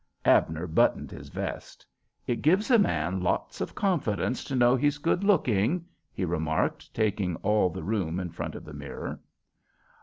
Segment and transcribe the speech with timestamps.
[0.25, 1.85] Abner buttoned his vest.
[2.25, 7.35] "It gives a man lots of confidence to know he's good looking," he remarked, taking
[7.43, 9.19] all the room in front of the mirror.